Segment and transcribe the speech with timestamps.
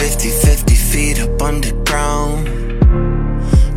[0.00, 2.48] 50 50 feet up underground.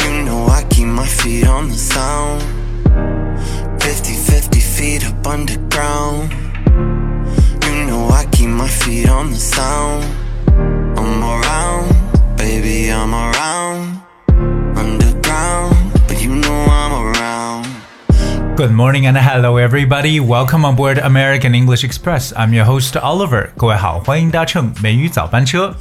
[0.04, 2.42] You know I keep my feet on the sound.
[3.82, 6.32] 50 50 feet up underground.
[7.66, 10.06] You know I keep my feet on the sound.
[10.98, 11.88] I'm around,
[12.38, 14.02] baby, I'm around.
[14.78, 15.76] Underground,
[16.08, 17.68] but you know I'm around.
[18.56, 20.20] Good morning and hello everybody.
[20.20, 22.34] Welcome on board American English Express.
[22.36, 23.52] I'm your host Oliver.
[23.56, 25.74] 各位好，欢迎搭乘美语早班车。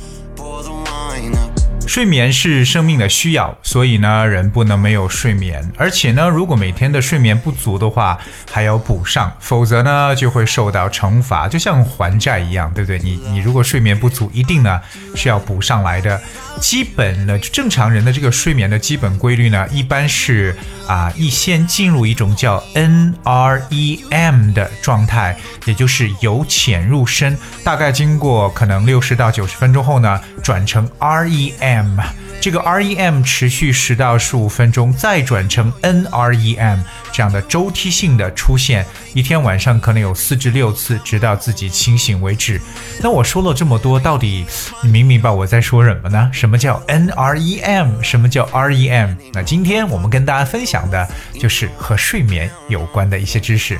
[1.85, 5.71] 睡眠是生命的需要，所以呢，人不能没有睡眠。
[5.77, 8.17] 而且呢，如果每天的睡眠不足的话，
[8.51, 12.97] 还要补上，否则呢，就会受到惩罚，就像还债一样，对不对？
[12.97, 14.81] 你你如果睡眠不足，一定呢
[15.15, 16.19] 是要补上来的。
[16.59, 20.55] 基本呢，正常人的这个睡眠的基本规律呢，一般是
[20.87, 31.99] 啊，一先进入一种叫 NREM 的状态，也就是由浅入深，大概经过可能六十到九十分钟后呢，转成 REM。
[32.41, 36.79] 这个 REM 持续十到十五分钟，再转成 NREM
[37.13, 42.59] 这样的周期性的出现，一天晚上可能有四至六次，直到自己清醒为止。
[43.01, 44.45] 那我说了这么多，到底
[44.81, 46.29] 你明明白我在说什么呢？
[46.43, 48.03] 什么叫 NREM？
[48.03, 49.15] 什么叫 REM？
[49.31, 51.07] 那今天我们跟大家分享的
[51.39, 53.79] 就是和睡眠有关的一些知识。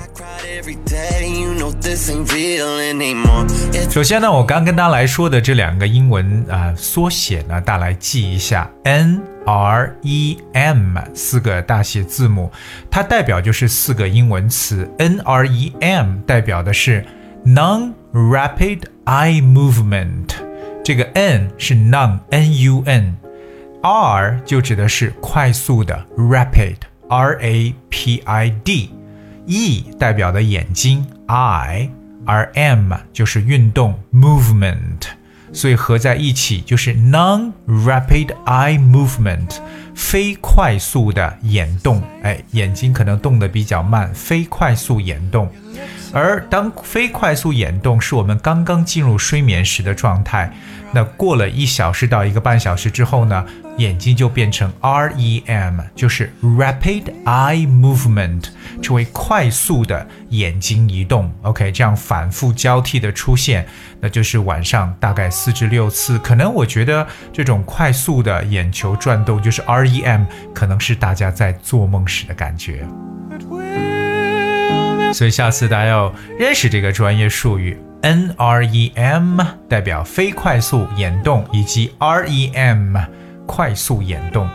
[3.90, 12.50] 首先呢，我刚跟大家来说的这两个英文啊、缩写呢，大家来记一下 N R E M 四个大写字母，
[12.90, 14.90] 它代表就是四个英文词。
[15.00, 17.06] N R E M 代表的是
[17.46, 20.30] Non-Rapid Eye Movement，
[20.85, 26.77] 这个 N 是 Non N U N，R 就指的是快速的 Rapid
[27.09, 31.89] R A P I D。E 代表的眼睛 eye，
[32.27, 35.05] 而 M 就是运动 movement，
[35.54, 39.58] 所以合在一起就是 non-rapid eye movement，
[39.96, 42.02] 非快速的眼动。
[42.24, 45.48] 哎，眼睛可能动得比较慢，非快速眼动。
[46.12, 50.52] 而当非快速眼动是我们刚刚进入睡眠时的状态，
[50.92, 53.46] 那过了一小时到一个半小时之后呢，
[53.78, 58.44] 眼睛就变成 REM，就是 Rapid Eye Movement，
[58.82, 61.32] 成为快速的眼睛移动。
[61.42, 63.66] OK，这样反复交替的出现，
[64.00, 66.20] 那就是晚上大概四至六次。
[66.20, 72.86] 可能我觉得这种快速的眼球转动，就是 REM，可能是大家在做梦时的感觉。
[75.14, 83.06] 所以下次大家要认识这个专业术语，NREM 代表非快速眼动，以及 REM
[83.46, 84.48] 快速眼动。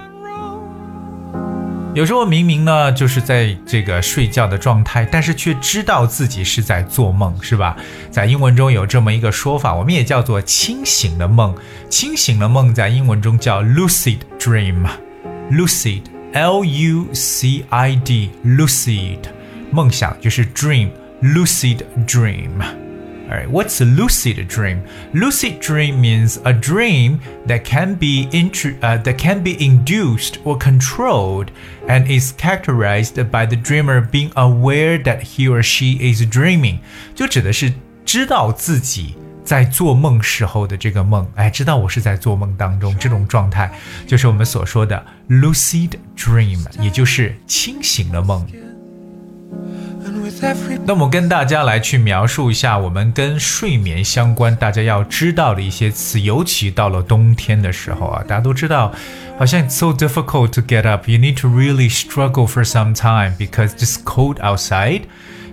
[1.94, 7.76] 有时候明明呢就是在这个睡觉的状态，但是却知道自己是在做梦，是吧？
[8.10, 11.52] 在英文中有这么一个说法，我们也叫做清醒的梦。
[11.88, 16.02] 清醒的梦在英文中叫 lucid dream，lucid
[16.34, 19.18] L U C I D，lucid。
[19.72, 22.50] 梦想就是 dream，lucid dream
[23.27, 24.83] lucid dream。Alright, what's a lucid dream?
[25.13, 30.57] Lucid dream means a dream that can be intru- uh, that can be induced or
[30.57, 31.51] controlled
[31.87, 36.79] and is characterized by the dreamer being aware that he or she is dreaming.
[37.15, 37.73] 就指的是
[38.05, 43.71] 知道自己在做梦时候的这个梦，哎，知道我是在做梦当中，这种状态
[44.05, 48.45] 就是我们所说的 lucid dream，也就是清醒的梦。
[50.37, 58.91] and with every 那么跟大家来去描述一下我们跟睡眠相关大家要知道的一些词，尤其到了冬天的时候啊，大家都知道，
[59.37, 63.69] 好像 it's so difficult to get up, you need to really struggle for some time because
[63.77, 65.03] it's cold outside。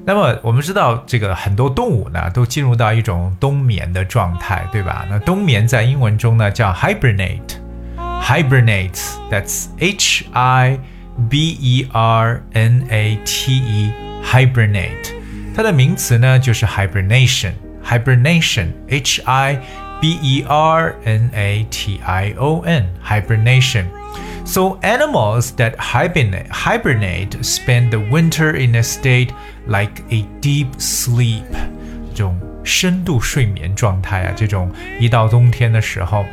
[0.05, 5.07] 那么我们知道，这个很多动物呢都进入到一种冬眠的状态，对吧？
[5.11, 8.99] 那冬眠在英文中呢叫 hibernate。hibernate.
[9.31, 10.79] That's H I
[11.29, 14.04] B E R N A T E.
[14.25, 15.15] Hibernate.
[15.55, 17.53] 它的名词呢就是 hibernation.
[17.85, 18.69] Hibernation.
[18.89, 19.61] H I
[20.01, 22.87] B E R N A T I O N.
[23.05, 23.87] Hibernation.
[24.45, 29.29] So animals that hibernate, hibernate spend the winter in a state
[29.67, 31.45] like a deep sleep.
[32.15, 36.25] 这种深度睡眠状态啊，这种一到冬天的时候，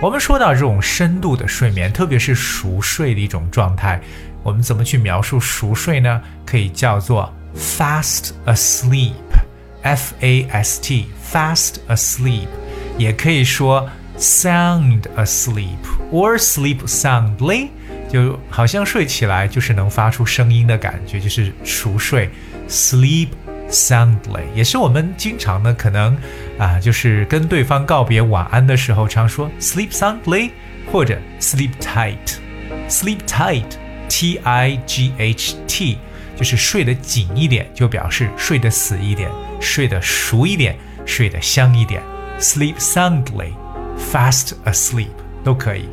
[0.00, 4.00] 我们说到这种深度的睡眠，特别是熟睡的一种状态，
[4.42, 6.20] 我们怎么去描述熟睡呢？
[6.44, 12.48] 可以叫做 fast asleep，f a s t，fast asleep，
[12.98, 13.88] 也可以说
[14.18, 15.78] sound asleep
[16.10, 17.68] or sleep soundly，
[18.08, 22.30] 就好像睡起来就是能发出声音的感觉，就是熟睡，
[22.68, 23.28] sleep
[23.70, 26.16] soundly，也是我们经常呢可能
[26.58, 30.50] 啊，就是跟对方告别晚安的时候，常说 sleep soundly
[30.90, 35.98] 或者 sleep tight。sleep tight，T I G H T，
[36.37, 39.27] 就是睡得紧一点，就表示睡得死一点，
[39.59, 42.01] 睡得熟一点，睡得香一点。
[42.39, 45.09] sleep soundly，fast asleep
[45.43, 45.89] 都可以。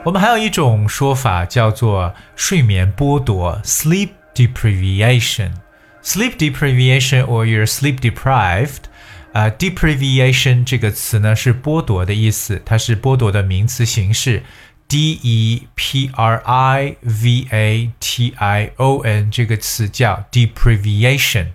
[0.06, 8.86] 我们还有一种说法叫做睡眠剥夺 （sleep deprivation）。sleep deprivation or you're sleep deprived。
[9.32, 14.42] 啊、uh,，deprivation 这个词呢是剥夺的意思，它是剥夺的名词形式
[14.89, 21.47] ，d e p r i v a t i o n 这个词叫 deprivation。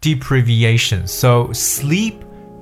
[0.00, 1.06] deprivation。
[1.06, 2.14] So sleep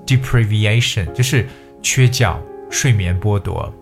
[0.06, 1.46] deprivation 就是
[1.82, 2.40] 缺觉、
[2.70, 3.74] 睡眠剥夺。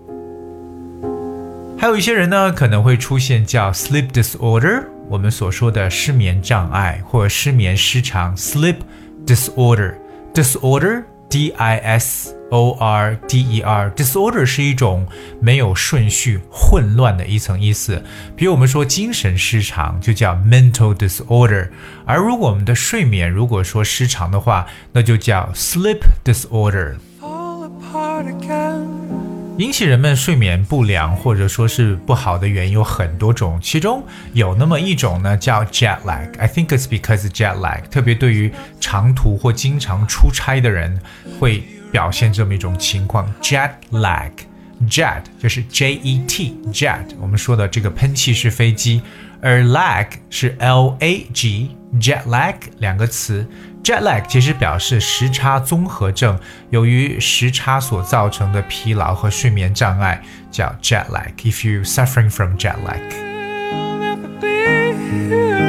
[1.78, 8.76] 还有一些人呢，可能会出现叫 sleep disorder，我们所说的失眠障碍或者失眠失常 sleep
[9.26, 9.94] disorder。
[10.34, 15.06] disorder d i s o r d e r disorder 是一种
[15.40, 18.02] 没有顺序、混乱的一层意思。
[18.36, 21.68] 比如我们说精神失常就叫 mental disorder，
[22.06, 26.94] 而如果我们的睡眠如果说失常的话，那就叫 sleep disorder。
[29.58, 36.28] 引起人们睡眠不良或者说是不好的原因有很多种，其中有那么一种呢叫 jet lag。
[36.38, 41.00] I think it's because jet lag，特别对于长途或经常出差的人
[41.40, 43.28] 会表现这么一种情况。
[43.40, 49.02] jet lag，jet 就是 J E T，jet 我们说的这个喷气式飞机，
[49.40, 53.46] 而 lag 是 L A G，jet lag 两个词。
[53.84, 56.38] Jet lag 其实表示时差综合症，
[56.68, 61.32] 由于时差所造成的疲劳和睡眠障碍叫 jet lag。
[61.38, 63.00] If you suffering from jet lag，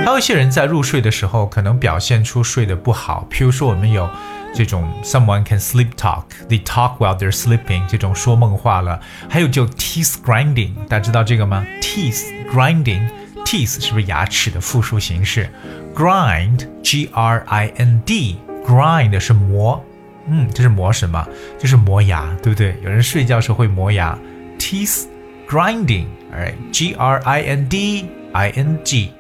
[0.09, 4.09] 还有一些人在入睡的时候可能表现出睡得不好，譬如说我们有
[4.56, 15.47] 这种 someone can sleep talk，they talk while they're sleeping 这种说梦话了，还有就 teeth grinding，大家知道这个吗？teeth grinding，teeth 是不是牙齿的复数形式
[15.95, 19.79] ？grind g r i n d grind 是磨，
[20.27, 21.23] 嗯，这是磨什么？
[21.59, 22.75] 就是磨牙，对不对？
[22.81, 24.17] 有人睡觉时候会磨牙
[24.57, 25.06] ，teeth
[25.47, 29.13] grinding，alright g r i n d i n g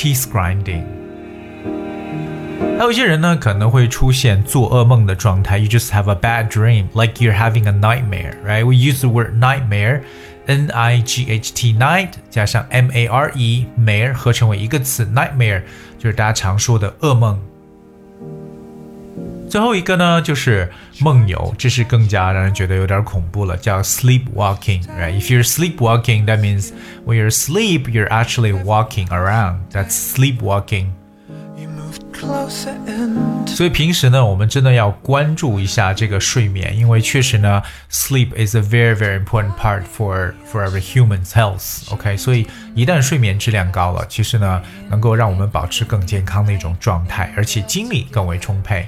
[0.00, 0.84] teeth grinding。
[2.78, 5.58] 还有一些人呢，可能会出现做噩梦的状态。
[5.58, 8.64] You just have a bad dream, like you're having a nightmare, right?
[8.64, 10.02] We use the word nightmare.
[10.46, 15.62] N I G H T night 加上 M A R E mare 合成为一个词 nightmare，
[15.98, 17.40] 就是大家常说的噩梦。
[19.50, 20.70] 最后一个呢，就是
[21.00, 25.20] 梦游，这是更加让人觉得有点恐怖了，叫 sleepwalking。Right?
[25.20, 26.70] If you're sleepwalking, that means
[27.06, 29.60] when you're asleep, you're actually walking around.
[29.72, 30.88] That's sleepwalking.
[33.47, 37.61] 所以平时呢，我们真的要关注一下这个睡眠，因为确实呢
[37.91, 41.91] ，sleep is a very very important part for for every humans' health.
[41.91, 48.87] OK，所以一旦睡眠质量高了，其实呢，能够让我们保持更健康的一种状态，而且精力更为充沛。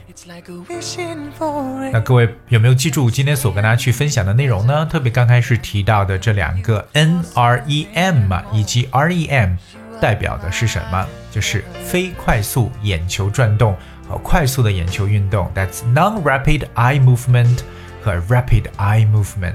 [1.92, 4.86] 那各位有没有记住今天所跟大家去分享的内容呢？
[4.86, 9.56] 特别刚开始提到的这两个 N R E M 以及 R E M。
[10.03, 11.07] 代表的是什么？
[11.31, 13.77] 就是非快速眼球转动
[14.09, 15.51] 和快速的眼球运动。
[15.55, 17.59] That's non-rapid eye movement
[18.03, 19.55] 和 rapid eye movement。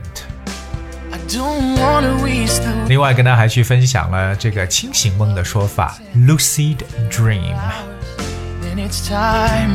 [2.88, 6.78] 另外，跟大家还去分享了这个清醒梦的说法，lucid
[7.10, 7.56] dream。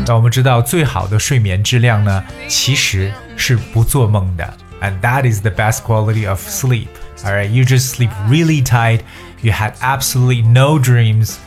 [0.06, 6.88] 那我们知道，最好的睡眠质量呢，其实是不做梦的，and that is the best quality of sleep.
[7.24, 9.00] Alright, you just sleep really tight.
[9.42, 11.38] You had absolutely no dreams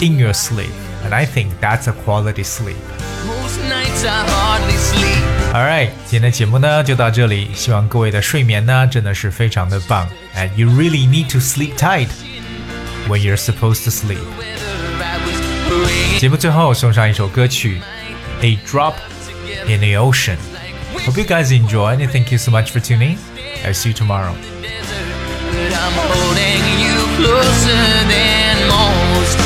[0.00, 0.72] in your sleep.
[1.04, 2.76] And I think that's a quality sleep.
[5.52, 10.08] Alright，今天的节目呢就到这里，希望各位的睡眠呢真的是非常的棒。
[10.34, 12.08] And you really need to sleep tight.
[13.08, 14.18] when you're supposed to sleep.
[16.18, 17.80] 节目最后送上一首歌曲《
[18.44, 18.94] A Drop
[19.66, 23.16] in the Ocean》。Hope you guys enjoy and thank you so much for tuning.
[23.64, 24.34] I'll see you tomorrow.
[27.17, 29.39] Closer than most.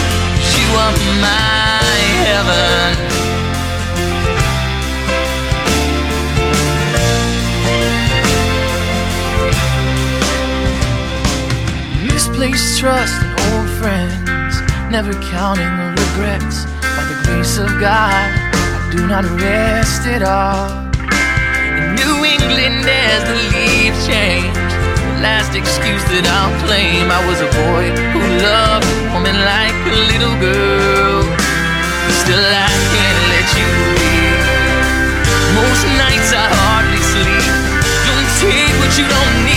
[0.59, 1.95] You are my
[2.27, 2.91] heaven.
[12.07, 14.53] Misplaced trust in old friends,
[14.91, 16.65] never counting the regrets.
[16.81, 20.67] By the grace of God, I do not rest at all.
[21.79, 24.70] In New England, as the leaves change,
[25.21, 29.97] last excuse that I'll claim, I was a boy who loved a woman like a
[30.09, 31.21] little girl.
[32.25, 33.69] Still, I can't let you
[34.01, 34.45] leave.
[35.53, 37.53] Most nights I hardly sleep.
[38.09, 39.50] Don't take what you don't need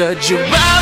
[0.00, 0.12] away.
[0.12, 0.79] It's just